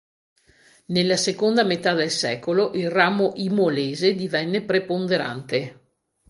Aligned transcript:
Nella 0.85 1.15
seconda 1.15 1.63
metà 1.63 1.93
del 1.93 2.09
secolo 2.09 2.71
il 2.73 2.89
ramo 2.89 3.33
imolese 3.35 4.15
divenne 4.15 4.63
preponderante. 4.63 5.79